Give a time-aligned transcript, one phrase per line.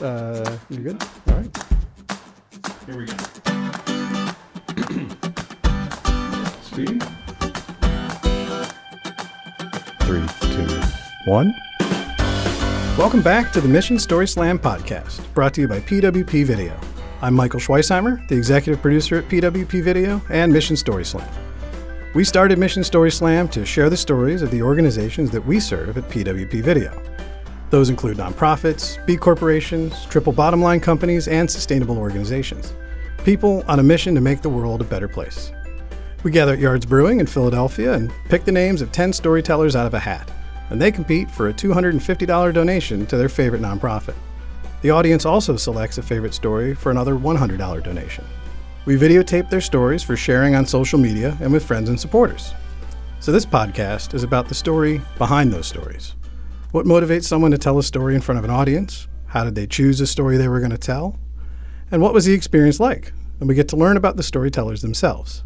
[0.00, 1.02] Uh, you good?
[1.26, 1.64] All right.
[2.86, 3.16] Here we go.
[6.62, 7.02] Speed.
[10.02, 10.22] Three,
[10.52, 10.68] two,
[11.26, 11.52] one.
[12.96, 16.78] Welcome back to the Mission Story Slam podcast, brought to you by PWP Video.
[17.20, 21.28] I'm Michael Schweisheimer, the executive producer at PWP Video and Mission Story Slam.
[22.14, 25.98] We started Mission Story Slam to share the stories of the organizations that we serve
[25.98, 27.02] at PWP Video.
[27.70, 32.72] Those include nonprofits, B corporations, triple bottom line companies, and sustainable organizations.
[33.24, 35.52] People on a mission to make the world a better place.
[36.22, 39.86] We gather at Yards Brewing in Philadelphia and pick the names of 10 storytellers out
[39.86, 40.30] of a hat,
[40.70, 44.14] and they compete for a $250 donation to their favorite nonprofit.
[44.80, 48.24] The audience also selects a favorite story for another $100 donation.
[48.84, 52.54] We videotape their stories for sharing on social media and with friends and supporters.
[53.20, 56.14] So, this podcast is about the story behind those stories.
[56.70, 59.08] What motivates someone to tell a story in front of an audience?
[59.28, 61.18] How did they choose the story they were going to tell?
[61.90, 63.14] And what was the experience like?
[63.40, 65.44] And we get to learn about the storytellers themselves.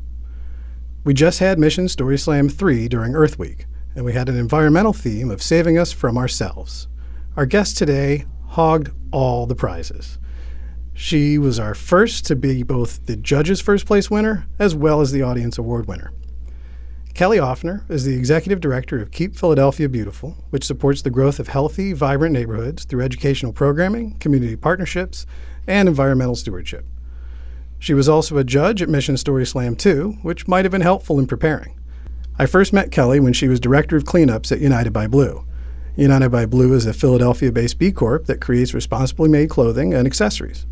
[1.05, 4.93] We just had Mission Story Slam 3 during Earth Week, and we had an environmental
[4.93, 6.89] theme of saving us from ourselves.
[7.37, 10.19] Our guest today hogged all the prizes.
[10.93, 15.13] She was our first to be both the judge's first place winner as well as
[15.13, 16.13] the audience award winner.
[17.15, 21.49] Kelly Offner is the executive director of Keep Philadelphia Beautiful, which supports the growth of
[21.49, 25.27] healthy, vibrant neighborhoods through educational programming, community partnerships,
[25.67, 26.87] and environmental stewardship.
[27.79, 31.19] She was also a judge at Mission Story Slam 2, which might have been helpful
[31.19, 31.79] in preparing.
[32.39, 35.45] I first met Kelly when she was director of cleanups at United by Blue.
[35.97, 40.07] United by Blue is a Philadelphia based B Corp that creates responsibly made clothing and
[40.07, 40.65] accessories.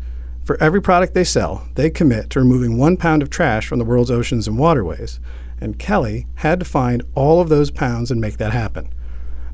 [0.43, 3.85] For every product they sell, they commit to removing one pound of trash from the
[3.85, 5.19] world's oceans and waterways,
[5.59, 8.91] and Kelly had to find all of those pounds and make that happen.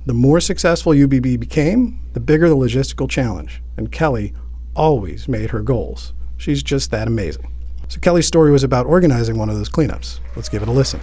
[0.06, 4.34] The more successful UBB became, the bigger the logistical challenge, and Kelly
[4.78, 6.14] always made her goals.
[6.38, 7.52] She's just that amazing.
[7.90, 10.20] So, Kelly's story was about organizing one of those cleanups.
[10.38, 11.02] Let's give it a listen.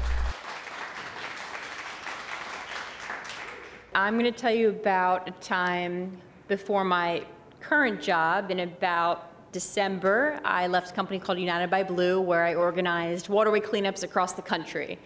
[3.95, 7.25] I'm going to tell you about a time before my
[7.61, 12.57] current job in about December, I left a company called United by Blue where I
[12.57, 14.99] organized waterway cleanups across the country.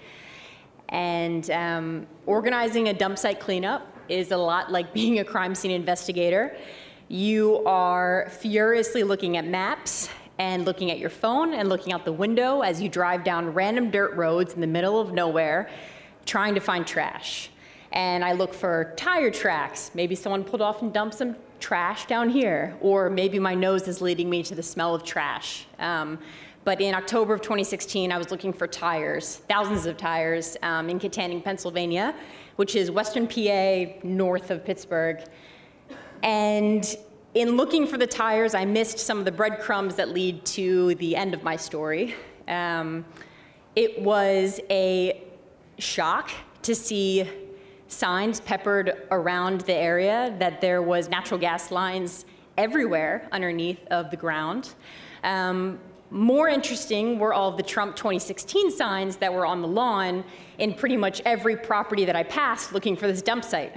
[0.89, 5.71] And um, organizing a dump site cleanup is a lot like being a crime scene
[5.71, 6.57] investigator.
[7.09, 12.13] You are furiously looking at maps and looking at your phone and looking out the
[12.13, 15.69] window as you drive down random dirt roads in the middle of nowhere
[16.25, 17.51] trying to find trash.
[17.93, 19.91] And I look for tire tracks.
[19.93, 24.01] Maybe someone pulled off and dumped some trash down here, or maybe my nose is
[24.01, 25.67] leading me to the smell of trash.
[25.79, 26.19] Um,
[26.65, 30.99] but in October of 2016, I was looking for tires, thousands of tires, um, in
[30.99, 32.15] Kittanning, Pennsylvania,
[32.57, 35.23] which is western PA, north of Pittsburgh.
[36.23, 36.97] And
[37.35, 41.17] in looking for the tires, I missed some of the breadcrumbs that lead to the
[41.17, 42.15] end of my story.
[42.49, 43.05] Um,
[43.77, 45.25] it was a
[45.79, 46.31] shock
[46.63, 47.29] to see
[47.89, 52.25] signs peppered around the area that there was natural gas lines
[52.57, 54.75] everywhere underneath of the ground.
[55.25, 60.25] Um, more interesting were all of the Trump 2016 signs that were on the lawn
[60.59, 63.77] in pretty much every property that I passed looking for this dump site.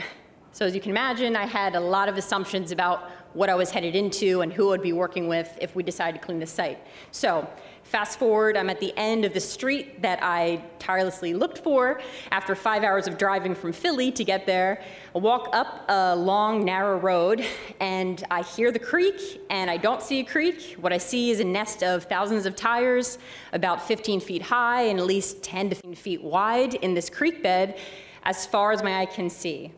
[0.53, 3.71] So, as you can imagine, I had a lot of assumptions about what I was
[3.71, 6.79] headed into and who I'd be working with if we decided to clean this site.
[7.11, 7.47] So,
[7.91, 12.00] Fast forward, I'm at the end of the street that I tirelessly looked for
[12.31, 14.81] after five hours of driving from Philly to get there.
[15.13, 17.46] I walk up a long, narrow road
[17.81, 20.78] and I hear the creek, and I don't see a creek.
[20.80, 23.18] What I see is a nest of thousands of tires,
[23.51, 27.44] about 15 feet high and at least 10 to 15 feet wide in this creek
[27.44, 27.78] bed
[28.24, 29.74] as far as my eye can see.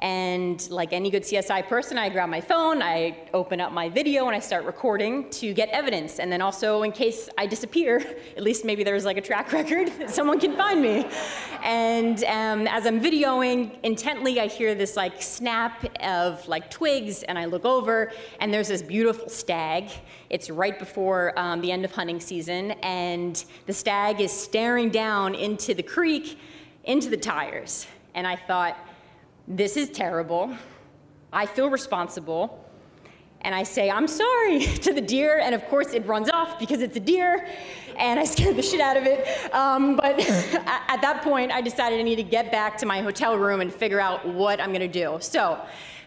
[0.00, 4.26] And like any good CSI person, I grab my phone, I open up my video,
[4.28, 6.20] and I start recording to get evidence.
[6.20, 7.98] And then also, in case I disappear,
[8.36, 11.04] at least maybe there's like a track record that someone can find me.
[11.64, 17.36] And um, as I'm videoing intently, I hear this like snap of like twigs, and
[17.36, 19.90] I look over, and there's this beautiful stag.
[20.30, 25.34] It's right before um, the end of hunting season, and the stag is staring down
[25.34, 26.38] into the creek,
[26.84, 27.88] into the tires.
[28.14, 28.76] And I thought,
[29.48, 30.54] this is terrible.
[31.32, 32.64] I feel responsible.
[33.40, 35.40] And I say, I'm sorry to the deer.
[35.42, 37.48] And of course, it runs off because it's a deer.
[37.96, 39.54] And I scared the shit out of it.
[39.54, 43.36] Um, but at that point, I decided I need to get back to my hotel
[43.38, 45.18] room and figure out what I'm going to do.
[45.20, 45.58] So,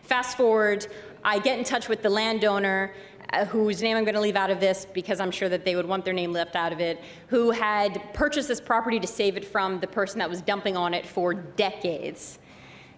[0.03, 0.87] fast forward,
[1.23, 2.93] I get in touch with the landowner.
[3.33, 5.77] Uh, whose name I'm going to leave out of this because I'm sure that they
[5.77, 9.37] would want their name left out of it, who had purchased this property to save
[9.37, 12.39] it from the person that was dumping on it for decades.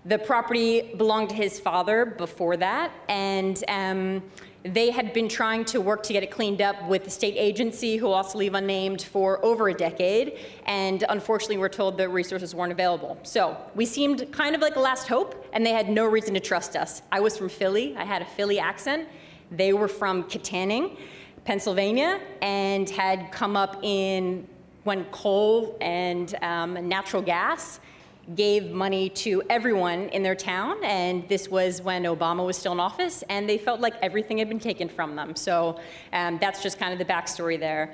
[0.05, 4.21] The property belonged to his father before that, and um,
[4.63, 7.95] they had been trying to work to get it cleaned up with the state agency,
[7.95, 10.39] who will also leave unnamed, for over a decade.
[10.65, 13.17] And unfortunately, we're told the resources weren't available.
[13.23, 16.41] So we seemed kind of like a last hope, and they had no reason to
[16.41, 17.01] trust us.
[17.09, 19.07] I was from Philly, I had a Philly accent.
[19.51, 20.97] They were from Kittanning,
[21.45, 24.47] Pennsylvania, and had come up in
[24.83, 27.79] when coal and um, natural gas
[28.35, 32.79] gave money to everyone in their town, and this was when Obama was still in
[32.79, 35.35] office, and they felt like everything had been taken from them.
[35.35, 35.79] So
[36.13, 37.93] um, that's just kind of the backstory there.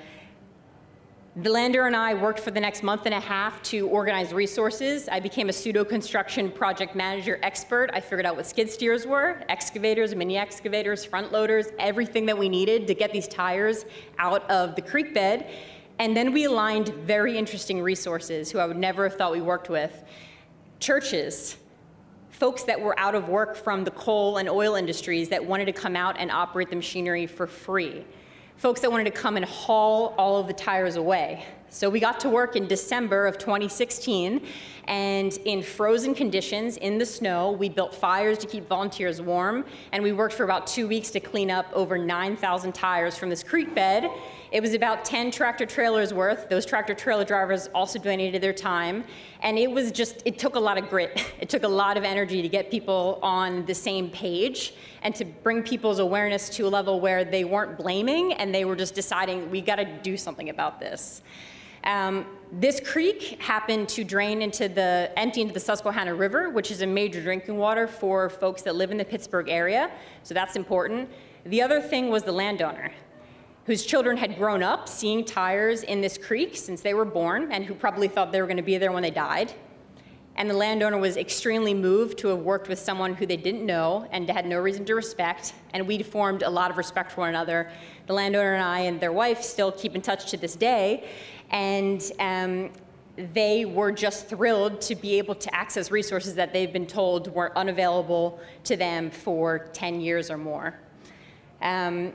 [1.36, 5.08] The lander and I worked for the next month and a half to organize resources.
[5.08, 7.90] I became a pseudo construction project manager expert.
[7.94, 12.50] I figured out what skid steers were, excavators, mini excavators, front loaders, everything that we
[12.50, 13.86] needed to get these tires
[14.18, 15.50] out of the creek bed.
[16.00, 19.70] And then we aligned very interesting resources who I would never have thought we worked
[19.70, 20.06] with
[20.80, 21.58] churches,
[22.30, 25.74] folks that were out of work from the coal and oil industries that wanted to
[25.74, 28.06] come out and operate the machinery for free,
[28.56, 31.44] folks that wanted to come and haul all of the tires away.
[31.68, 34.42] So we got to work in December of 2016,
[34.86, 40.02] and in frozen conditions in the snow, we built fires to keep volunteers warm, and
[40.02, 43.76] we worked for about two weeks to clean up over 9,000 tires from this creek
[43.76, 44.10] bed.
[44.52, 46.50] It was about 10 tractor trailers worth.
[46.50, 49.04] Those tractor trailer drivers also donated their time.
[49.42, 51.26] And it was just, it took a lot of grit.
[51.40, 54.74] It took a lot of energy to get people on the same page
[55.04, 58.76] and to bring people's awareness to a level where they weren't blaming and they were
[58.76, 61.22] just deciding, we got to do something about this.
[61.86, 66.82] Um, this creek happened to drain into the, empty into the Susquehanna River, which is
[66.82, 69.90] a major drinking water for folks that live in the Pittsburgh area,
[70.24, 71.10] so that's important.
[71.46, 72.92] The other thing was the landowner,
[73.70, 77.64] whose children had grown up seeing tires in this creek since they were born, and
[77.64, 79.54] who probably thought they were going to be there when they died.
[80.38, 84.08] And the landowner was extremely moved to have worked with someone who they didn't know
[84.12, 87.30] and had no reason to respect, and we formed a lot of respect for one
[87.30, 87.70] another.
[88.08, 91.08] The landowner and I and their wife still keep in touch to this day,
[91.52, 92.72] and um,
[93.36, 97.56] they were just thrilled to be able to access resources that they've been told were
[97.56, 100.74] unavailable to them for 10 years or more.
[101.62, 102.14] Um,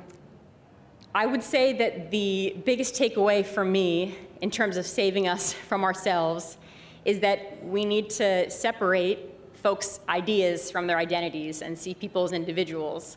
[1.17, 5.85] I would say that the biggest takeaway for me in terms of saving us from
[5.85, 6.57] ourselves
[7.05, 9.21] is that we need to separate
[9.63, 13.17] folks' ideas from their identities and see people as individuals.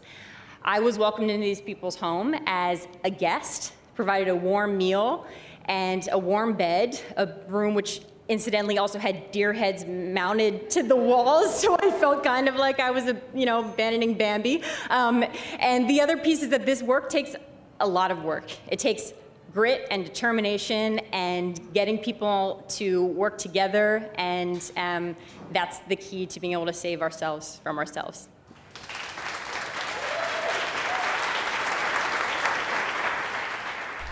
[0.63, 5.25] I was welcomed into these people's home as a guest, provided a warm meal,
[5.65, 10.95] and a warm bed, a room which incidentally also had deer heads mounted to the
[10.95, 14.61] walls, so I felt kind of like I was, a, you know, abandoning Bambi.
[14.91, 15.23] Um,
[15.59, 17.35] and the other piece is that this work takes
[17.79, 18.51] a lot of work.
[18.67, 19.13] It takes
[19.53, 25.15] grit and determination and getting people to work together, and um,
[25.51, 28.29] that's the key to being able to save ourselves from ourselves.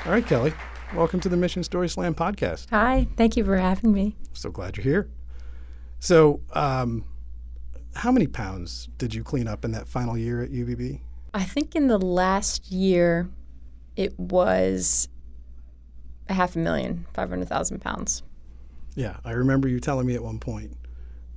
[0.05, 0.53] All right, Kelly.
[0.93, 2.69] Welcome to the Mission Story Slam podcast.
[2.69, 4.15] Hi, thank you for having me.
[4.33, 5.09] So glad you're here.
[5.99, 7.05] So, um,
[7.95, 11.01] how many pounds did you clean up in that final year at UBB?
[11.33, 13.29] I think in the last year,
[13.95, 15.07] it was
[16.27, 18.23] a half a million, 500,000 pounds.
[18.95, 20.75] Yeah, I remember you telling me at one point,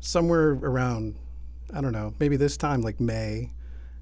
[0.00, 1.16] somewhere around,
[1.72, 3.52] I don't know, maybe this time, like May,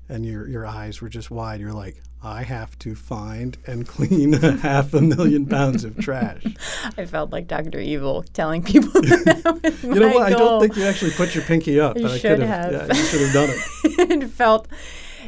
[0.08, 1.60] and your, your eyes were just wide.
[1.60, 6.44] You're like, I have to find and clean a half a million pounds of trash.
[6.98, 7.80] I felt like Dr.
[7.80, 10.26] Evil telling people that was You know what?
[10.26, 11.96] I don't think you actually put your pinky up.
[11.96, 12.72] You but I should could have.
[12.72, 14.22] Yeah, you should have done it.
[14.22, 14.68] it felt,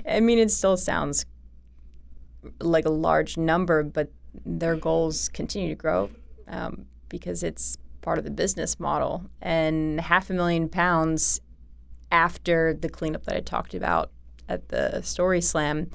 [0.08, 1.24] I mean, it still sounds
[2.60, 4.10] like a large number, but
[4.44, 6.10] their goals continue to grow
[6.46, 9.30] um, because it's part of the business model.
[9.42, 11.40] And half a million pounds
[12.10, 14.10] after the cleanup that I talked about
[14.48, 15.90] at the Story Slam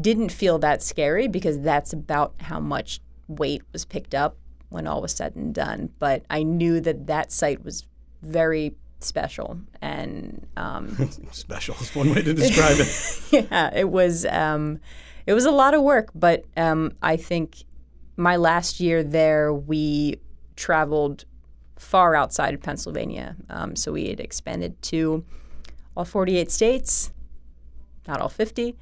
[0.00, 4.36] didn't feel that scary because that's about how much weight was picked up
[4.70, 5.90] when all was said and done.
[5.98, 7.86] But I knew that that site was
[8.22, 13.48] very special and um, Special is one way to describe it.
[13.50, 14.80] yeah, it was um,
[15.26, 17.64] it was a lot of work, but um, I think
[18.16, 20.20] my last year there, we
[20.56, 21.24] traveled
[21.76, 23.36] far outside of Pennsylvania.
[23.50, 25.24] Um, so we had expanded to
[25.96, 27.12] all 48 states,
[28.06, 28.76] not all 50,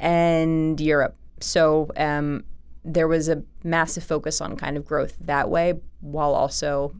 [0.00, 1.16] and Europe.
[1.40, 2.44] So um,
[2.84, 6.94] there was a massive focus on kind of growth that way, while also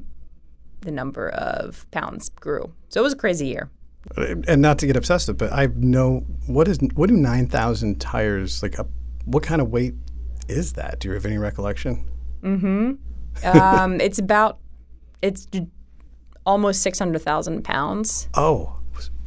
[0.80, 2.72] the number of pounds grew.
[2.88, 3.70] So it was a crazy year.
[4.16, 8.62] And not to get obsessive, but I know what is what do nine thousand tires
[8.62, 8.78] like?
[8.78, 8.86] A,
[9.24, 9.94] what kind of weight
[10.48, 11.00] is that?
[11.00, 12.04] Do you have any recollection?
[12.42, 12.92] Mm-hmm.
[13.44, 14.58] Um, it's about
[15.22, 15.46] it's
[16.44, 18.28] almost 600,000 pounds.
[18.34, 18.78] Oh,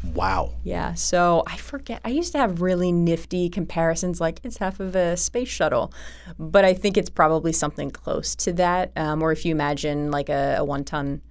[0.04, 0.54] Wow.
[0.64, 2.02] Yeah, so I forget.
[2.04, 5.94] I used to have really nifty comparisons, like it's half of a space shuttle,
[6.40, 8.92] but I think it's probably something close to that.
[8.96, 11.22] Um, or if you imagine like a, a one-ton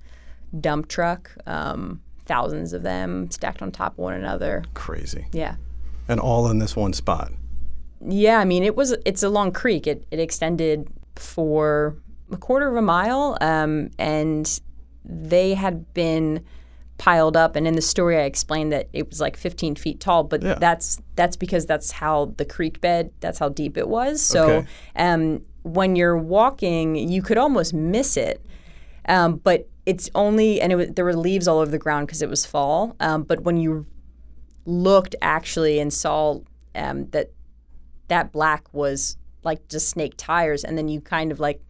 [0.61, 2.00] dump truck, um,
[2.35, 4.63] thousands of them stacked on top of one another.
[4.75, 5.27] Crazy.
[5.33, 5.55] Yeah,
[6.09, 7.33] And all in this one spot.
[8.25, 8.39] yeah.
[8.39, 8.95] I mean, it was.
[9.05, 9.87] It's a long creek.
[9.93, 11.97] It it extended for
[12.33, 14.61] a quarter of a mile, um, and
[15.05, 16.45] they had been
[16.99, 20.23] piled up and in the story I explained that it was like 15 feet tall
[20.23, 20.57] but Yeah.
[20.67, 24.67] that's that's because that's how the creek bed that's how deep it was so Okay.
[24.97, 28.45] um, when you're walking you could almost miss it
[29.09, 32.23] um, but it's only and it was, there were leaves all over the ground because
[32.23, 33.85] it was fall um, but when you
[34.67, 36.39] looked actually and saw
[36.77, 37.31] um, that
[38.07, 41.61] that black was like just snake tires and then you kind of like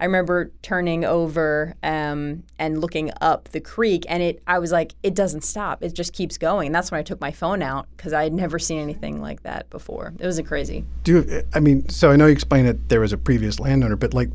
[0.00, 4.42] I remember turning over um, and looking up the creek, and it.
[4.48, 5.84] I was like, it doesn't stop.
[5.84, 6.66] It just keeps going.
[6.66, 9.44] And that's when I took my phone out because I had never seen anything like
[9.44, 10.12] that before.
[10.18, 10.84] It was crazy.
[11.04, 13.94] Do you, I mean, so I know you explained that there was a previous landowner,
[13.94, 14.30] but like,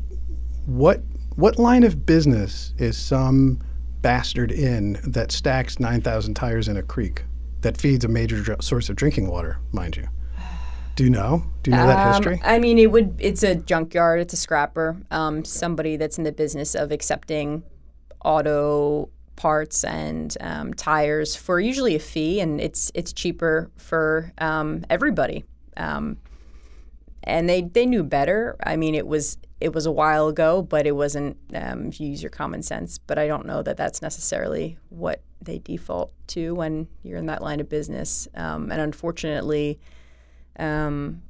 [0.64, 1.02] what
[1.38, 3.60] what line of business is some
[4.02, 7.22] bastard in that stacks nine thousand tires in a creek
[7.60, 10.08] that feeds a major dr- source of drinking water, mind you?
[10.96, 11.44] Do you know?
[11.62, 12.40] Do you know that Um, history?
[12.42, 13.14] I mean, it would.
[13.20, 14.20] It's a junkyard.
[14.20, 14.96] It's a scrapper.
[15.12, 17.62] Um, somebody that's in the business of accepting
[18.24, 24.84] auto parts and um, tires for usually a fee, and it's it's cheaper for um,
[24.90, 25.44] everybody.
[25.76, 26.16] Um,
[27.28, 28.56] and they they knew better.
[28.64, 31.36] I mean, it was it was a while ago, but it wasn't.
[31.54, 35.22] Um, if you use your common sense, but I don't know that that's necessarily what
[35.42, 38.26] they default to when you're in that line of business.
[38.34, 39.78] Um, and unfortunately,
[40.58, 41.22] um,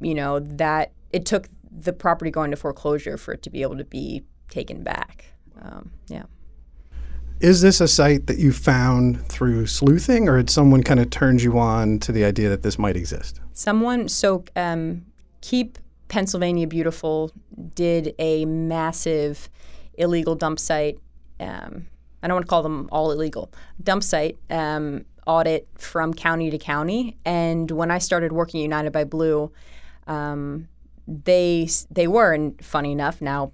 [0.00, 3.78] you know that it took the property going to foreclosure for it to be able
[3.78, 5.32] to be taken back.
[5.60, 6.24] Um, yeah.
[7.40, 11.42] Is this a site that you found through sleuthing, or had someone kind of turned
[11.42, 13.40] you on to the idea that this might exist?
[13.52, 15.04] Someone, so um,
[15.42, 15.78] Keep
[16.08, 17.30] Pennsylvania Beautiful
[17.74, 19.50] did a massive
[19.94, 20.98] illegal dump site.
[21.38, 21.86] Um,
[22.22, 23.52] I don't want to call them all illegal
[23.82, 27.18] dump site um, audit from county to county.
[27.26, 29.52] And when I started working United by Blue,
[30.06, 30.68] um,
[31.06, 33.52] they they were, and funny enough, now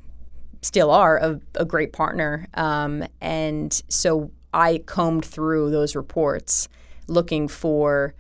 [0.62, 2.47] still are a, a great partner.
[2.54, 6.69] Um, and so I combed through those reports
[7.09, 8.14] looking for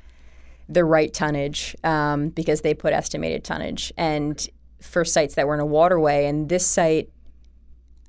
[0.68, 4.48] the right tonnage um, because they put estimated tonnage and
[4.80, 6.26] for sites that were in a waterway.
[6.26, 7.10] And this site,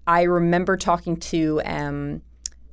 [0.08, 2.22] I remember talking to um,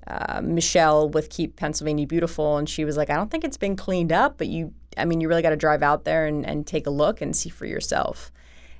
[0.06, 3.76] uh, Michelle with Keep Pennsylvania Beautiful, and she was like, I don't think it's been
[3.76, 6.66] cleaned up, but you, I mean, you really got to drive out there and, and
[6.66, 8.32] take a look and see for yourself.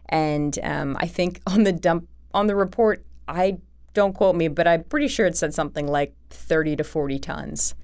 [0.08, 3.58] And um, I think on the dump, on the report, I
[3.94, 7.74] don't quote me, but I'm pretty sure it said something like 30 to 40 tons.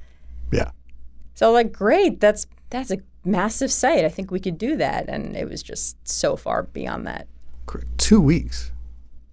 [0.52, 0.70] Yeah.
[1.34, 4.04] So like, great, that's that's a massive site.
[4.04, 7.26] I think we could do that, and it was just so far beyond that.
[7.98, 8.72] Two weeks.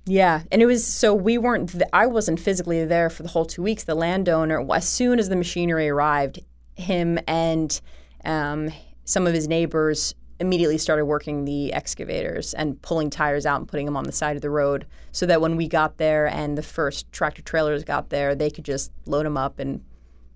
[0.06, 1.70] Yeah, and it was so we weren't.
[1.70, 3.86] Th- I wasn't physically there for the whole two weeks.
[3.86, 6.40] The landowner, as soon as the machinery arrived,
[6.76, 7.80] him and
[8.26, 8.70] um,
[9.06, 13.86] some of his neighbors immediately started working the excavators and pulling tires out and putting
[13.86, 16.64] them on the side of the road, so that when we got there and the
[16.64, 19.84] first tractor trailers got there, they could just load them up and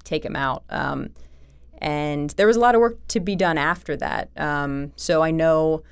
[0.03, 0.63] take them out.
[0.69, 1.09] Um,
[1.79, 4.29] and there was a lot of work to be done after that.
[4.37, 5.83] Um, so I know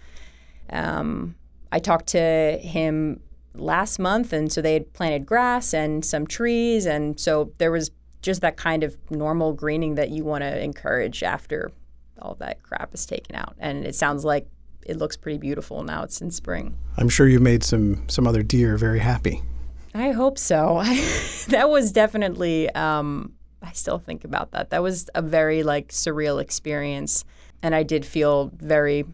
[0.69, 1.35] um,
[1.71, 3.19] I talked to him
[3.53, 7.91] last month, and so they had planted grass and some trees, and so there was
[8.21, 11.71] just that kind of normal greening that you want to encourage after
[12.21, 13.55] all that crap is taken out.
[13.59, 14.47] And it sounds like
[14.85, 16.03] it looks pretty beautiful now.
[16.03, 16.77] It's in spring.
[16.97, 19.41] I'm sure you made some some other deer very happy.
[19.93, 20.83] I hope so.
[21.47, 22.69] that was definitely.
[22.71, 24.69] Um, I still think about that.
[24.69, 27.25] That was a very like surreal experience,
[27.63, 29.05] and I did feel very.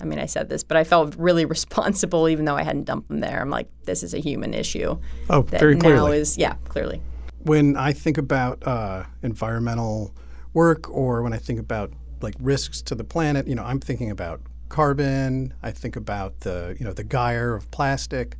[0.00, 3.08] I mean, I said this, but I felt really responsible, even though I hadn't dumped
[3.08, 3.40] them there.
[3.42, 4.98] I'm like, this is a human issue.
[5.28, 6.18] Oh, that very now clearly.
[6.18, 7.02] is yeah, clearly.
[7.42, 10.14] when I think about uh, environmental
[10.54, 14.10] work or when I think about like risks to the planet, you know, I'm thinking
[14.10, 15.52] about carbon.
[15.62, 18.36] I think about the you know the gyre of plastic.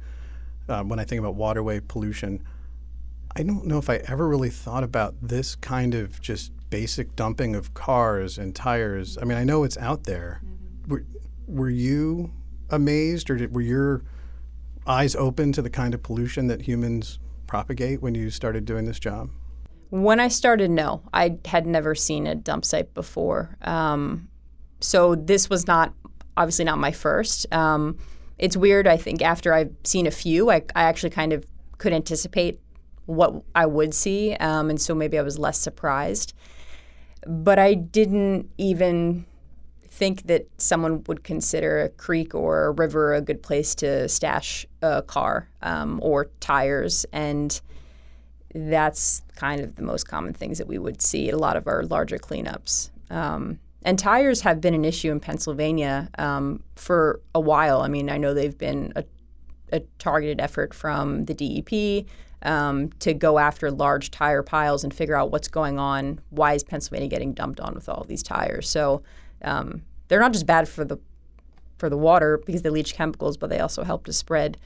[0.68, 2.42] Um, when I think about waterway pollution,
[3.36, 7.54] I don't know if I ever really thought about this kind of just basic dumping
[7.54, 9.18] of cars and tires.
[9.20, 10.40] I mean, I know it's out there.
[10.86, 11.04] Were,
[11.46, 12.32] were you
[12.70, 14.02] amazed, or did, were your
[14.86, 19.00] eyes open to the kind of pollution that humans propagate when you started doing this
[19.00, 19.30] job?
[19.90, 23.56] When I started, no, I had never seen a dump site before.
[23.62, 24.28] Um,
[24.80, 25.92] so this was not
[26.36, 27.52] obviously not my first.
[27.52, 27.98] Um,
[28.38, 28.86] it's weird.
[28.86, 31.44] I think after I've seen a few, I, I actually kind of
[31.78, 32.60] could anticipate
[33.06, 36.32] what I would see, um, and so maybe I was less surprised.
[37.26, 39.24] but I didn't even
[39.88, 44.64] think that someone would consider a creek or a river a good place to stash
[44.82, 47.04] a car um, or tires.
[47.12, 47.60] And
[48.54, 51.66] that's kind of the most common things that we would see at a lot of
[51.66, 52.90] our larger cleanups.
[53.10, 57.80] Um, and tires have been an issue in Pennsylvania um, for a while.
[57.80, 59.04] I mean, I know they've been a,
[59.72, 62.06] a targeted effort from the DEP
[62.42, 66.20] um, to go after large tire piles and figure out what's going on.
[66.30, 68.68] Why is Pennsylvania getting dumped on with all these tires?
[68.68, 69.02] So
[69.42, 70.98] um, they're not just bad for the
[71.78, 74.58] for the water because they leach chemicals, but they also help to spread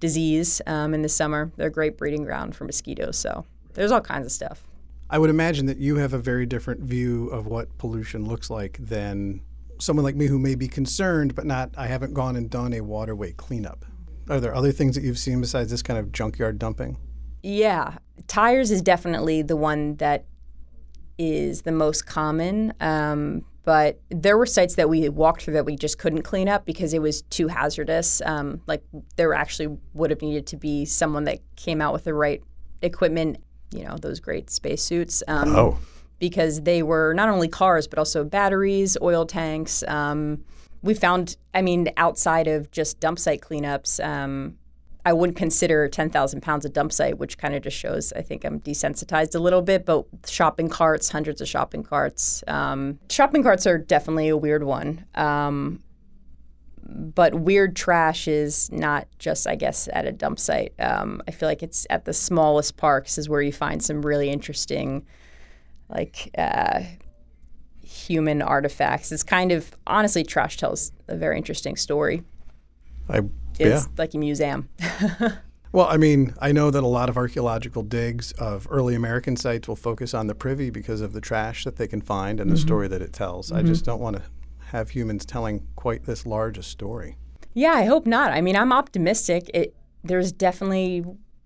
[0.00, 1.52] disease um, in the summer.
[1.56, 3.16] They're a great breeding ground for mosquitoes.
[3.16, 4.64] So there's all kinds of stuff.
[5.10, 8.76] I would imagine that you have a very different view of what pollution looks like
[8.78, 9.40] than
[9.80, 11.70] someone like me who may be concerned, but not.
[11.76, 13.84] I haven't gone and done a waterway cleanup.
[14.28, 16.98] Are there other things that you've seen besides this kind of junkyard dumping?
[17.42, 20.26] Yeah, tires is definitely the one that
[21.16, 22.74] is the most common.
[22.80, 26.64] Um, but there were sites that we walked through that we just couldn't clean up
[26.64, 28.22] because it was too hazardous.
[28.22, 28.82] Um, like
[29.16, 32.42] there actually would have needed to be someone that came out with the right
[32.80, 35.22] equipment, you know, those great spacesuits.
[35.28, 35.78] Um, oh.
[36.18, 39.84] Because they were not only cars, but also batteries, oil tanks.
[39.86, 40.46] Um,
[40.80, 44.56] we found, I mean, outside of just dump site cleanups, um,
[45.08, 48.44] I wouldn't consider 10,000 pounds a dump site, which kind of just shows I think
[48.44, 49.86] I'm desensitized a little bit.
[49.86, 52.44] But shopping carts, hundreds of shopping carts.
[52.46, 55.06] Um, shopping carts are definitely a weird one.
[55.14, 55.82] Um,
[56.86, 60.74] but weird trash is not just, I guess, at a dump site.
[60.78, 64.28] Um, I feel like it's at the smallest parks is where you find some really
[64.28, 65.06] interesting,
[65.88, 66.82] like, uh,
[67.82, 69.10] human artifacts.
[69.10, 72.24] It's kind of, honestly, trash tells a very interesting story.
[73.08, 73.22] I
[73.58, 73.92] It's yeah.
[73.96, 74.68] like a museum.
[75.70, 79.68] Well, I mean, I know that a lot of archaeological digs of early American sites
[79.68, 82.54] will focus on the privy because of the trash that they can find and the
[82.54, 82.66] mm-hmm.
[82.66, 83.52] story that it tells.
[83.52, 83.66] I mm-hmm.
[83.68, 84.22] just don't want to
[84.70, 87.16] have humans telling quite this large a story.
[87.52, 88.32] Yeah, I hope not.
[88.32, 89.50] I mean, I'm optimistic.
[89.52, 89.74] It
[90.04, 91.04] there's definitely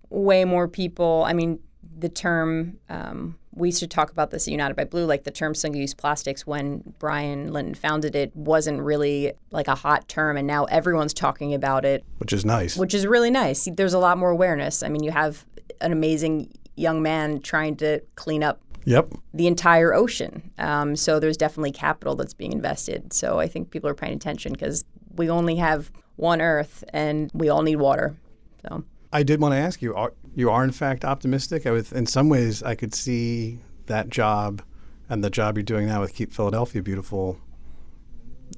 [0.09, 1.23] way more people.
[1.27, 1.59] I mean,
[2.03, 5.31] the term um, we used to talk about this at United by Blue, like the
[5.31, 6.45] term single-use plastics.
[6.45, 11.53] When Brian Linton founded it, wasn't really like a hot term, and now everyone's talking
[11.53, 12.75] about it, Which is nice.
[12.75, 13.67] which is really nice.
[13.71, 14.83] There's a lot more awareness.
[14.83, 15.45] I mean, you have
[15.81, 19.13] an amazing young man trying to clean up Yep.
[19.33, 20.51] the entire ocean.
[20.57, 23.13] Um, so there's definitely capital that's being invested.
[23.13, 24.83] So I think people are paying attention because
[25.15, 28.17] we only have one Earth and we all need water.
[28.61, 31.65] So I did want to ask you: are, you are in fact optimistic?
[31.65, 34.61] I in some ways, I could see that job
[35.09, 37.37] and the job you're doing now with Keep Philadelphia Beautiful.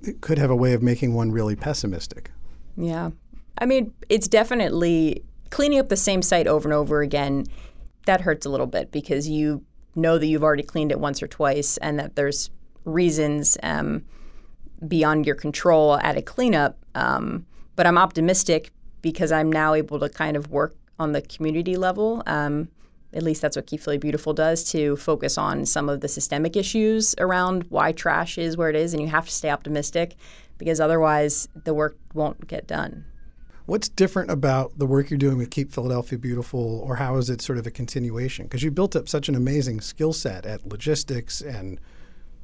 [0.03, 2.31] It could have a way of making one really pessimistic.
[2.77, 3.11] yeah,
[3.57, 7.45] I mean it's definitely cleaning up the same site over and over again.
[8.05, 9.63] That hurts a little bit because you
[9.95, 12.49] know that you've already cleaned it once or twice, and that there's
[12.83, 14.03] reasons um,
[14.87, 16.77] beyond your control at a cleanup.
[16.93, 21.75] Um, but I'm optimistic because I'm now able to kind of work on the community
[21.75, 22.23] level.
[22.25, 22.69] Um,
[23.13, 26.57] at least that's what Keep Philly Beautiful does to focus on some of the systemic
[26.57, 28.93] issues around why trash is where it is.
[28.93, 30.15] And you have to stay optimistic
[30.57, 33.05] because otherwise the work won't get done.
[33.67, 37.41] What's different about the work you're doing with Keep Philadelphia Beautiful, or how is it
[37.41, 38.45] sort of a continuation?
[38.45, 41.79] Because you built up such an amazing skill set at logistics and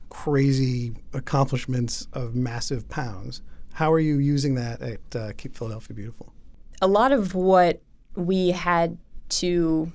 [0.09, 3.41] crazy accomplishments of massive pounds.
[3.73, 6.33] How are you using that at uh, Keep Philadelphia Beautiful?
[6.81, 7.81] a lot of what
[8.15, 8.97] we had
[9.29, 9.91] to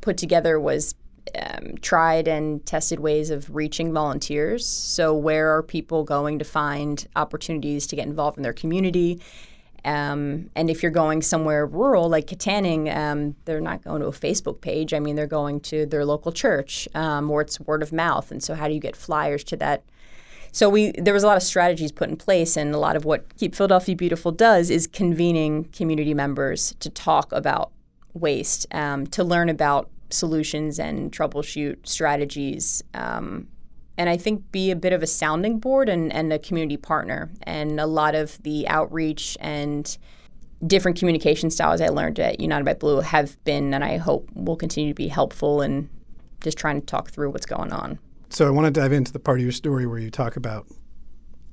[0.00, 0.94] put together was
[1.40, 4.66] um, tried and tested ways of reaching volunteers.
[4.66, 9.20] So, where are people going to find opportunities to get involved in their community?
[9.84, 14.12] Um, and if you're going somewhere rural like Kittanning, um, they're not going to a
[14.12, 14.94] Facebook page.
[14.94, 18.30] I mean, they're going to their local church, um, or it's word of mouth.
[18.30, 19.84] And so, how do you get flyers to that
[20.52, 23.04] so we there was a lot of strategies put in place, and a lot of
[23.04, 27.72] what Keep Philadelphia Beautiful does is convening community members to talk about
[28.14, 33.48] waste, um, to learn about solutions and troubleshoot strategies, um,
[33.96, 37.30] and I think be a bit of a sounding board and, and a community partner.
[37.42, 39.96] And a lot of the outreach and
[40.66, 44.56] different communication styles I learned at United by Blue have been, and I hope will
[44.56, 45.88] continue to be helpful in
[46.42, 47.98] just trying to talk through what's going on.
[48.32, 50.66] So I want to dive into the part of your story where you talk about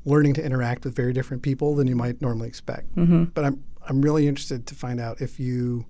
[0.05, 2.95] learning to interact with very different people than you might normally expect.
[2.95, 3.25] Mm-hmm.
[3.25, 5.85] But I'm I'm really interested to find out if you,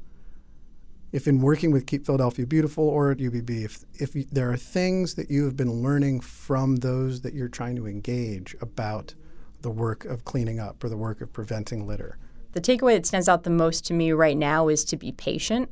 [1.11, 4.57] if in working with Keep Philadelphia Beautiful or at UBB, if if you, there are
[4.57, 9.13] things that you have been learning from those that you're trying to engage about
[9.61, 12.17] the work of cleaning up or the work of preventing litter.
[12.53, 15.69] The takeaway that stands out the most to me right now is to be patient.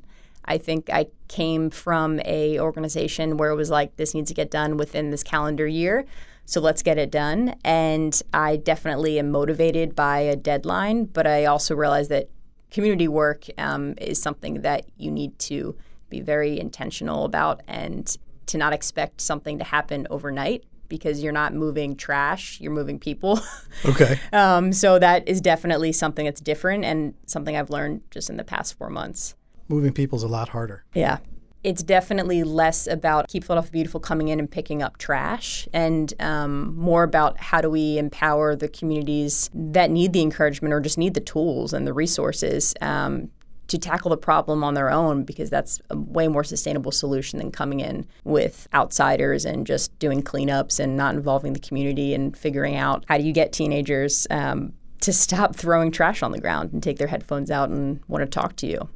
[0.48, 4.50] I think I came from a organization where it was like this needs to get
[4.50, 6.06] done within this calendar year.
[6.46, 7.56] So let's get it done.
[7.66, 12.30] And I definitely am motivated by a deadline, but I also realize that
[12.72, 15.76] community work um, is something that you need to
[16.10, 21.54] be very intentional about and to not expect something to happen overnight because you're not
[21.54, 23.40] moving trash, you're moving people.
[23.86, 24.20] Okay.
[24.34, 28.44] um, so that is definitely something that's different and something I've learned just in the
[28.44, 29.36] past four months.
[29.70, 30.84] Moving people is a lot harder.
[30.94, 31.18] Yeah.
[31.64, 36.78] It's definitely less about Keep Philadelphia Beautiful coming in and picking up trash and um,
[36.78, 41.14] more about how do we empower the communities that need the encouragement or just need
[41.14, 43.30] the tools and the resources um,
[43.68, 47.52] to tackle the problem on their own because that's a way more sustainable solution than
[47.52, 52.76] coming in with outsiders and just doing cleanups and not involving the community and figuring
[52.76, 56.82] out how do you get teenagers um, to stop throwing trash on the ground and
[56.82, 58.90] take their headphones out and want to talk to you.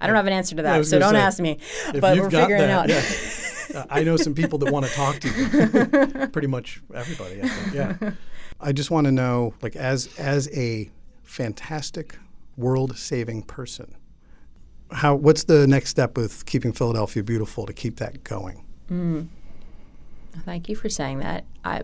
[0.00, 1.58] I don't have an answer to that, so don't say, ask me.
[1.92, 2.88] But we're figuring it that, out.
[2.88, 3.02] yeah.
[3.74, 6.26] Uh, I know some people that want to talk to you.
[6.32, 7.74] Pretty much everybody, I think.
[7.74, 8.10] Yeah.
[8.60, 10.90] I just want to know, like, as as a
[11.22, 12.18] fantastic
[12.56, 13.96] world-saving person,
[14.92, 18.64] how what's the next step with keeping Philadelphia beautiful to keep that going?
[20.44, 21.44] Thank you for saying that.
[21.64, 21.82] I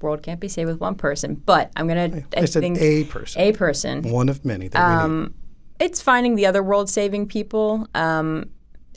[0.00, 2.24] world can't be saved with one person, but I'm gonna.
[2.36, 4.02] I, I said a person, a person.
[4.02, 5.34] one of many that we need.
[5.82, 8.50] It's finding the other world saving people, um,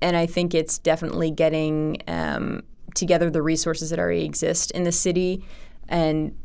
[0.04, 2.62] and I think it's definitely getting um,
[2.93, 5.43] together the resources that already exist in the city
[5.89, 6.38] and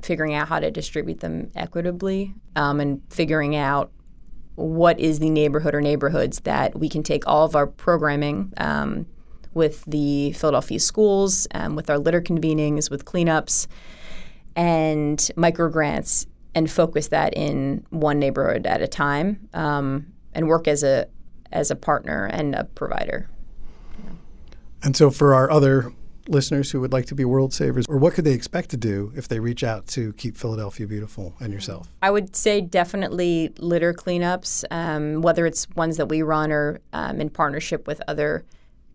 [0.00, 3.92] figuring out how to distribute them equitably um, and figuring out
[4.54, 9.04] what is the neighborhood or neighborhoods that we can take all of our programming um,
[9.52, 13.66] with the Philadelphia schools, um, with our litter convenings, with cleanups,
[14.56, 20.68] and micro grants, and focus that in one neighborhood at a time, um, and work
[20.68, 21.06] as a
[21.52, 23.28] as a partner and a provider.
[24.82, 25.92] And so, for our other
[26.28, 29.12] listeners who would like to be world savers, or what could they expect to do
[29.16, 31.88] if they reach out to keep Philadelphia beautiful and yourself?
[32.02, 37.20] I would say definitely litter cleanups, um, whether it's ones that we run or um,
[37.20, 38.44] in partnership with other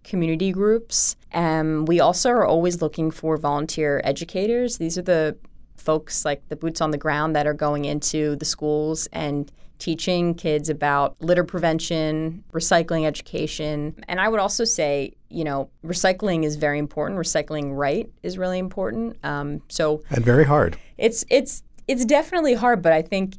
[0.04, 1.15] community groups.
[1.34, 4.78] Um, we also are always looking for volunteer educators.
[4.78, 5.38] These are the
[5.86, 10.34] folks like the boots on the ground that are going into the schools and teaching
[10.34, 13.95] kids about litter prevention, recycling education.
[14.08, 17.19] And I would also say, you know, recycling is very important.
[17.19, 19.17] Recycling right is really important.
[19.24, 20.78] Um, so And very hard.
[20.98, 23.36] it's it's it's definitely hard, but I think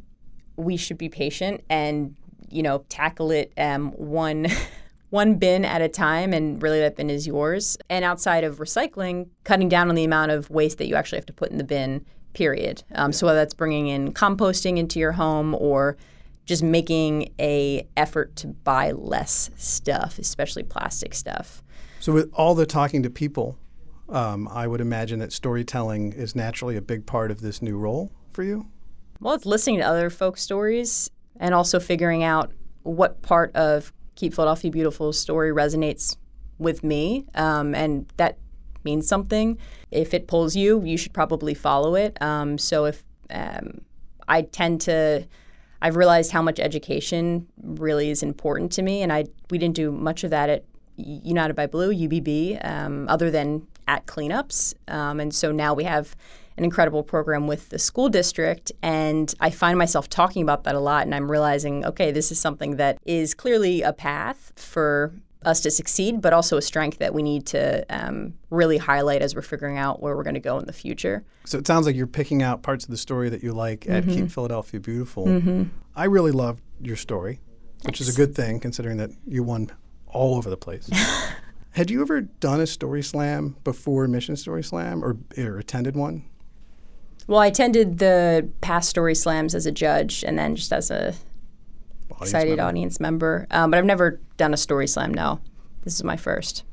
[0.57, 2.17] we should be patient and
[2.49, 4.47] you know tackle it um, one
[5.11, 7.79] one bin at a time, and really that bin is yours.
[7.89, 11.27] And outside of recycling, cutting down on the amount of waste that you actually have
[11.27, 12.05] to put in the bin.
[12.37, 12.83] Period.
[12.95, 15.97] Um, So whether that's bringing in composting into your home or
[16.45, 21.63] just making a effort to buy less stuff, especially plastic stuff.
[21.99, 23.59] So, with all the talking to people,
[24.11, 28.13] um, I would imagine that storytelling is naturally a big part of this new role
[28.31, 28.67] for you.
[29.19, 34.35] Well, it's listening to other folks' stories and also figuring out what part of Keep
[34.35, 36.19] Philadelphia Beautiful's story resonates
[36.59, 37.25] with me.
[37.35, 38.37] Um, and that
[38.85, 39.57] means something.
[39.97, 42.21] If it pulls you, you should probably follow it.
[42.21, 43.81] Um, so if um,
[44.29, 45.27] I tend to,
[45.83, 49.03] I've realized how much education really is important to me.
[49.03, 50.65] And I we didn't do much of that at
[50.97, 54.75] United by Blue, UBB, um, other than at cleanups.
[54.89, 56.17] Um, and so now we have
[56.57, 58.73] an incredible program with the school district.
[58.83, 61.05] And I find myself talking about that a lot.
[61.05, 65.13] And I'm realizing, okay, this is something that is clearly a path for
[65.47, 69.35] us to succeed, but also a strength that we need to um, really highlight as
[69.35, 71.25] we're figuring out where we're going to go in the future.
[71.45, 74.05] So, it sounds like you're picking out parts of the story that you like at
[74.05, 75.69] Keep Philadelphia Beautiful.
[75.95, 77.41] I really loved your story,
[77.85, 79.71] which is a good thing considering that you won
[80.07, 80.91] all over the place.
[81.71, 86.25] Had you ever done a story slam before Mission Story Slam or, or attended one?
[87.27, 91.15] Well, I attended the past story slams as a judge and then just as a
[92.17, 92.63] Audience excited member?
[92.65, 93.47] audience member.
[93.51, 95.13] Um, but I've never done a story slam.
[95.15, 95.41] No,
[95.85, 96.65] this is my first.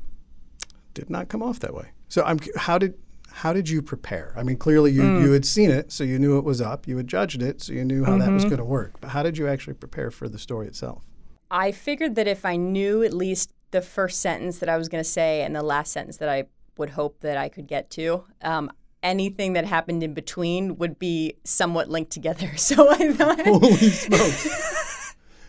[0.94, 1.88] did not come off that way.
[2.08, 2.94] So I'm how did
[3.32, 4.32] how did you prepare?
[4.36, 5.22] I mean, clearly you, Mm.
[5.22, 6.86] you had seen it, so you knew it was up.
[6.86, 8.34] You had judged it, so you knew how that Mm-hmm.
[8.34, 9.00] was going to work.
[9.00, 11.02] But how did you actually prepare for the story itself?
[11.50, 15.02] I figured that if I knew at least the first sentence that I was going
[15.02, 16.44] to say and the last sentence that I
[16.78, 18.70] would hope that I could get to, um,
[19.02, 22.52] anything that happened in between would be somewhat linked together.
[22.56, 23.40] So I thought.
[23.44, 24.70] Holy smokes!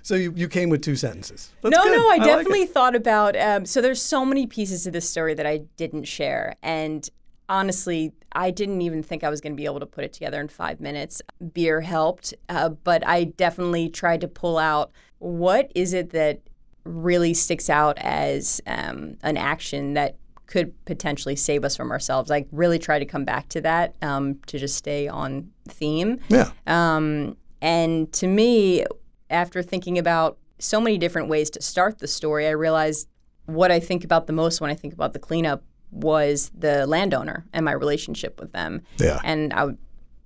[0.06, 1.52] so you, you came with two sentences.
[1.64, 1.98] That's no, good.
[1.98, 2.26] no, I, like it.
[2.26, 3.36] definitely thought about.
[3.36, 7.10] Um, so there's so many pieces to this story that I didn't share, and
[7.50, 10.40] honestly, I didn't even think I was going to be able to put it together
[10.40, 11.24] in five minutes.
[11.54, 16.42] Beer helped, uh, but I definitely tried to pull out what is it that
[16.84, 22.30] really sticks out as um, an action that could potentially save us from ourselves.
[22.30, 26.20] I really try to come back to that um, to just stay on theme.
[26.30, 26.52] Yeah.
[26.68, 28.86] Um, and to me,
[29.30, 33.08] after thinking about so many different ways to start the story, I realized
[33.46, 37.46] what I think about the most when I think about the cleanup was the landowner
[37.54, 38.82] and my relationship with them.
[38.98, 39.20] Yeah.
[39.24, 39.70] And I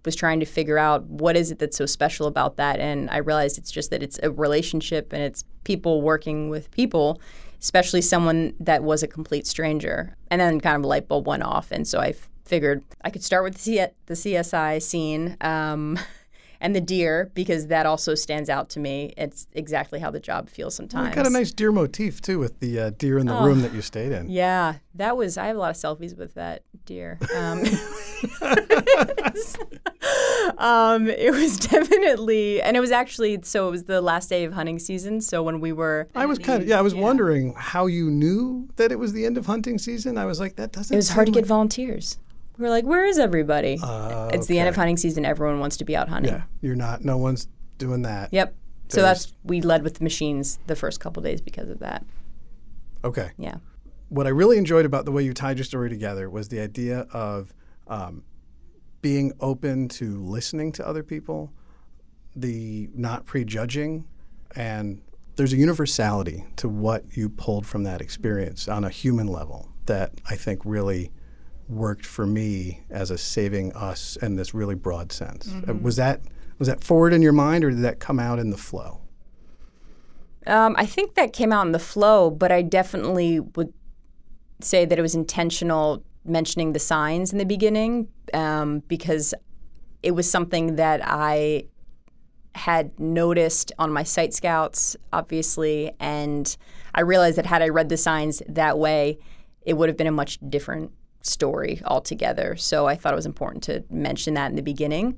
[0.06, 3.18] was trying to figure out what is it that's so special about that and I
[3.18, 7.20] realized it's just that it's a relationship and it's people working with people
[7.62, 10.16] especially someone that was a complete stranger.
[10.32, 11.72] And then kind of a light bulb went off.
[11.72, 16.00] And so I f- figured I could start with the, C- the CSI scene um,
[16.62, 19.14] and the deer because that also stands out to me.
[19.18, 21.10] It's exactly how the job feels sometimes.
[21.10, 23.46] You got a nice deer motif too with the uh, deer in the Oh.
[23.46, 24.30] room that you stayed in.
[24.30, 25.38] Yeah, that was.
[25.38, 27.18] I have a lot of selfies with that deer.
[27.36, 27.64] Um,
[30.58, 33.40] um, it was definitely, and it was actually.
[33.44, 35.22] So it was the last day of hunting season.
[35.22, 36.80] So when we were, I was kind of yeah.
[36.80, 40.18] I was wondering how you knew that it was the end of hunting season.
[40.18, 40.94] I was like, that doesn't.
[40.94, 42.18] it was hard to seem get volunteers.
[42.60, 45.26] We were like, "Where is everybody?" Uh, it's the end of hunting season.
[45.26, 46.34] Everyone wants to be out hunting.
[46.34, 47.06] Yeah, you're not.
[47.06, 48.34] No one's doing that.
[48.34, 48.54] Yep.
[48.90, 52.06] So that's we led with the machines the first couple days because of that.
[53.04, 53.32] Okay.
[53.38, 53.56] Yeah.
[54.10, 57.08] What I really enjoyed about the way you tied your story together was the idea
[57.12, 57.54] of
[57.88, 58.24] um,
[59.02, 61.54] being open to listening to other people,
[62.36, 64.06] the not prejudging,
[64.56, 65.02] and
[65.36, 70.12] there's a universality to what you pulled from that experience on a human level that
[70.30, 71.12] I think really
[71.70, 75.54] worked for me as a saving us in this really broad sense.
[75.68, 76.22] Uh, Was that
[76.58, 79.00] was that forward in your mind, or did that come out in the flow?
[80.46, 83.74] Um, I think that came out in the flow, but I definitely would
[84.60, 89.34] say that it was intentional mentioning the signs in the beginning um, because
[90.04, 91.66] it was something that I
[92.56, 96.58] had noticed on my site scouts, obviously, and
[96.94, 99.20] I realized that had I read the signs that way,
[99.62, 102.56] it would have been a much different story altogether.
[102.56, 105.18] So I thought it was important to mention that in the beginning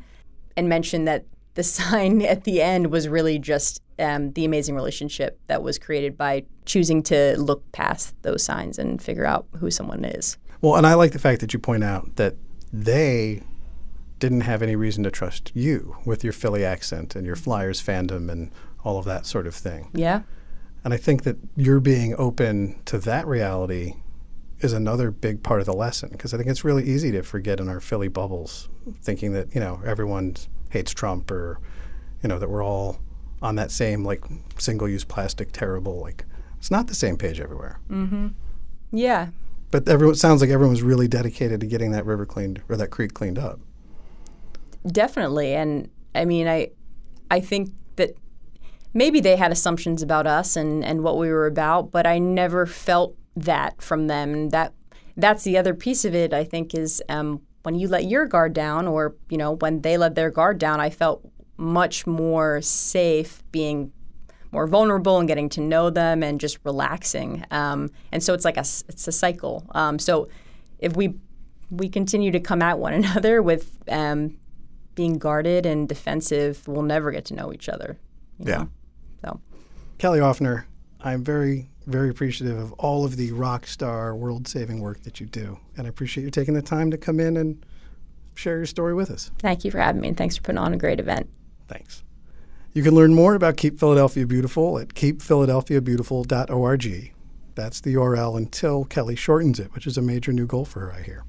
[0.58, 5.40] and mention that the sign at the end was really just um, the amazing relationship
[5.48, 10.04] that was created by choosing to look past those signs and figure out who someone
[10.04, 10.38] is.
[10.62, 12.36] Well, and I like the fact that you point out that
[12.72, 13.42] they
[14.20, 18.32] didn't have any reason to trust you with your Philly accent and your Flyers fandom
[18.32, 18.52] and
[18.84, 19.90] all of that sort of thing.
[19.94, 20.22] Yeah.
[20.84, 23.96] And I think that you're being open to that reality
[24.62, 27.60] is another big part of the lesson because I think it's really easy to forget
[27.60, 28.70] in our Philly bubbles,
[29.02, 30.36] thinking that, you know, everyone
[30.70, 31.60] hates Trump or,
[32.24, 33.00] you know, that we're all
[33.42, 34.24] on that same, like,
[34.58, 36.00] single use plastic terrible.
[36.00, 36.26] Like,
[36.58, 37.80] it's not the same page everywhere.
[37.90, 38.28] Mm-hmm.
[38.92, 39.30] Yeah.
[39.72, 42.90] But everyone sounds like everyone was really dedicated to getting that river cleaned or that
[42.90, 43.60] creek cleaned up.
[44.86, 45.54] Definitely.
[45.54, 46.72] And I mean, I,
[47.30, 48.16] I think that
[48.94, 52.66] maybe they had assumptions about us and, and what we were about, but I never
[52.66, 54.34] felt that from them.
[54.34, 54.74] And that
[55.18, 56.34] that's the other piece of it.
[56.34, 59.98] I think is um, when you let your guard down, or you know, when they
[59.98, 63.92] let their guard down, I felt much more safe being
[64.52, 67.46] more vulnerable and getting to know them and just relaxing.
[67.52, 69.66] Um, and so it's like a s- it's a cycle.
[69.72, 70.28] Um, so
[70.80, 71.14] if we
[71.70, 74.38] we continue to come at one another with um,
[74.96, 77.98] being guarded and defensive, we'll never get to know each other.
[78.40, 78.58] you Yeah.
[78.58, 78.70] know?
[79.24, 79.40] So
[80.00, 80.66] Kelly Offner,
[81.00, 85.26] I'm very, very appreciative of all of the rock star world saving work that you
[85.26, 85.60] do.
[85.78, 87.66] And I appreciate you taking the time to come in and
[88.36, 89.32] share your story with us.
[89.40, 91.30] thank you for having me and thanks for putting on a great event.
[91.68, 92.04] Thanks.
[92.74, 97.14] You can learn more about Keep Philadelphia Beautiful at keepphiladelphiabeautiful.org.
[97.54, 100.94] That's the URL until Kelly shortens it, which is a major new goal for her,
[100.94, 101.26] I hear.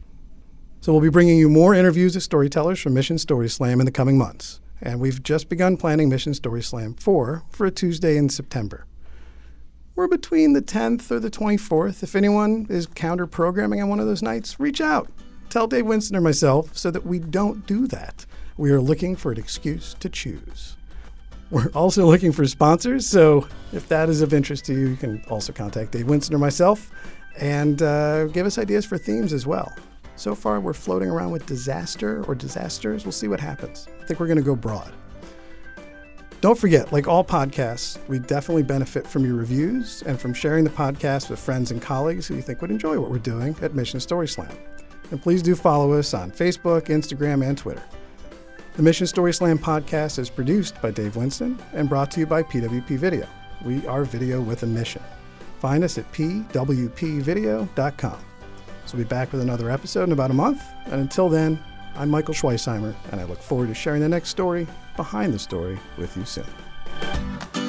[0.80, 3.92] So we'll be bringing you more interviews of storytellers from Mission Story Slam in the
[3.92, 4.60] coming months.
[4.80, 8.86] And we've just begun planning Mission Story Slam 4 for a Tuesday in September.
[9.94, 12.02] We're between the 10th or the 24th.
[12.02, 15.10] If anyone is counter programming on one of those nights, reach out.
[15.50, 18.24] Tell Dave Winston or myself so that we don't do that.
[18.56, 20.76] We are looking for an excuse to choose.
[21.50, 25.22] We're also looking for sponsors, so if that is of interest to you, you can
[25.28, 26.90] also contact Dave Winston or myself
[27.38, 29.70] and uh, give us ideas for themes as well.
[30.16, 33.04] So far, we're floating around with disaster or disasters.
[33.04, 33.88] We'll see what happens.
[34.00, 34.94] I think we're going to go broad.
[36.42, 40.70] Don't forget, like all podcasts, we definitely benefit from your reviews and from sharing the
[40.70, 44.00] podcast with friends and colleagues who you think would enjoy what we're doing at Mission
[44.00, 44.50] Story Slam.
[45.12, 47.84] And please do follow us on Facebook, Instagram, and Twitter.
[48.74, 52.42] The Mission Story Slam podcast is produced by Dave Winston and brought to you by
[52.42, 53.28] PWP Video.
[53.64, 55.02] We are video with a mission.
[55.60, 57.68] Find us at pwpvideo.com.
[58.86, 60.60] So we'll be back with another episode in about a month.
[60.86, 61.62] And until then,
[61.94, 65.78] I'm Michael Schweisheimer, and I look forward to sharing the next story Behind the Story
[65.96, 67.61] with you soon.